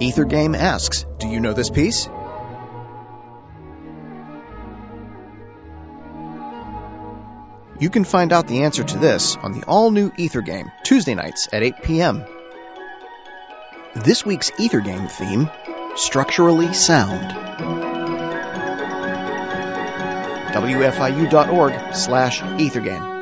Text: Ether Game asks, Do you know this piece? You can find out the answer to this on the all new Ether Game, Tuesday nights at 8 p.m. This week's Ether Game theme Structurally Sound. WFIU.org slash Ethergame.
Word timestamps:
Ether 0.00 0.24
Game 0.24 0.54
asks, 0.54 1.04
Do 1.18 1.28
you 1.28 1.40
know 1.40 1.52
this 1.52 1.68
piece? 1.68 2.08
You 7.78 7.90
can 7.90 8.04
find 8.04 8.32
out 8.32 8.48
the 8.48 8.62
answer 8.64 8.82
to 8.82 8.98
this 8.98 9.36
on 9.36 9.52
the 9.52 9.64
all 9.66 9.90
new 9.90 10.10
Ether 10.16 10.40
Game, 10.40 10.72
Tuesday 10.84 11.14
nights 11.14 11.48
at 11.52 11.62
8 11.62 11.82
p.m. 11.82 12.24
This 13.94 14.24
week's 14.24 14.50
Ether 14.58 14.80
Game 14.80 15.06
theme 15.06 15.50
Structurally 15.96 16.72
Sound. 16.72 17.32
WFIU.org 20.54 21.94
slash 21.94 22.40
Ethergame. 22.40 23.19